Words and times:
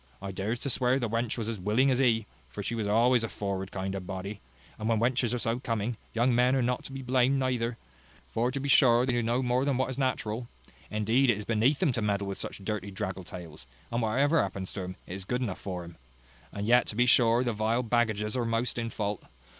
I 0.19 0.31
dares 0.31 0.57
to 0.61 0.69
swear 0.71 0.97
the 0.97 1.07
wench 1.07 1.37
was 1.37 1.47
as 1.47 1.59
willing 1.59 1.91
as 1.91 1.99
he; 1.99 2.25
for 2.49 2.63
she 2.63 2.73
was 2.73 2.87
always 2.87 3.23
a 3.23 3.29
forward 3.29 3.71
kind 3.71 3.93
of 3.93 4.07
body. 4.07 4.41
And 4.79 4.89
when 4.89 4.99
wenches 4.99 5.31
are 5.31 5.37
so 5.37 5.59
coming, 5.59 5.95
young 6.11 6.33
men 6.33 6.55
are 6.55 6.63
not 6.63 6.77
so 6.77 6.77
much 6.77 6.85
to 6.87 6.91
be 6.93 7.01
blamed 7.03 7.37
neither; 7.37 7.77
for 8.31 8.49
to 8.49 8.59
be 8.59 8.67
sure 8.67 9.05
they 9.05 9.11
do 9.13 9.21
no 9.21 9.43
more 9.43 9.63
than 9.63 9.77
what 9.77 9.91
is 9.91 9.99
natural. 9.99 10.49
Indeed 10.89 11.29
it 11.29 11.37
is 11.37 11.45
beneath 11.45 11.77
them 11.77 11.91
to 11.91 12.01
meddle 12.01 12.25
with 12.25 12.39
such 12.39 12.65
dirty 12.65 12.89
draggle 12.89 13.25
tails; 13.25 13.67
and 13.91 14.01
whatever 14.01 14.41
happens 14.41 14.71
to 14.73 14.79
them, 14.79 14.95
it 15.05 15.13
is 15.13 15.23
good 15.23 15.43
enough 15.43 15.59
for 15.61 15.83
them. 15.83 15.97
And 16.51 16.65
yet, 16.65 16.87
to 16.87 16.95
be 16.95 17.05
sure, 17.05 17.43
the 17.43 17.53
vile 17.53 17.83
baggages 17.83 18.35
are 18.35 18.43
most 18.43 18.79
in 18.79 18.89
fault. 18.89 19.21